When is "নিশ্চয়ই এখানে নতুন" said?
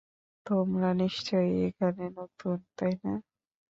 1.01-2.57